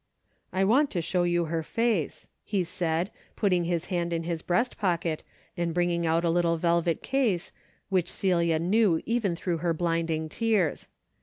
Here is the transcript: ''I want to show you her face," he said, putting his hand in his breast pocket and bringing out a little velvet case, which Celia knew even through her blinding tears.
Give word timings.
''I 0.51 0.63
want 0.63 0.89
to 0.91 0.99
show 1.03 1.21
you 1.21 1.45
her 1.45 1.61
face," 1.61 2.27
he 2.43 2.63
said, 2.63 3.11
putting 3.35 3.65
his 3.65 3.85
hand 3.93 4.11
in 4.11 4.23
his 4.23 4.41
breast 4.41 4.79
pocket 4.79 5.23
and 5.55 5.75
bringing 5.75 6.07
out 6.07 6.25
a 6.25 6.31
little 6.31 6.57
velvet 6.57 7.03
case, 7.03 7.51
which 7.89 8.11
Celia 8.11 8.57
knew 8.57 9.03
even 9.05 9.35
through 9.35 9.57
her 9.57 9.75
blinding 9.75 10.27
tears. 10.27 10.87